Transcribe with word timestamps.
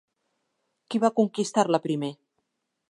Qui 0.89 1.03
va 1.03 1.13
conquistar-la 1.21 1.83
primer? 1.89 2.13